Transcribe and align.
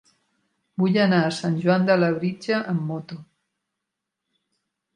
Vull 0.83 0.97
anar 1.01 1.19
a 1.25 1.35
Sant 1.41 1.59
Joan 1.67 1.85
de 1.91 1.99
Labritja 2.05 2.59
amb 2.73 2.83
moto. 2.95 3.21